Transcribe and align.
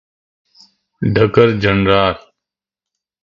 ډګر 1.13 1.49
جنرال 1.61 2.15